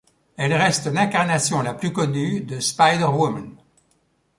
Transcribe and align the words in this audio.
Elle 0.35 0.55
reste 0.55 0.87
l'incarnation 0.87 1.61
la 1.61 1.75
plus 1.75 1.93
connue 1.93 2.41
de 2.41 2.59
Spider-Woman. 2.59 3.53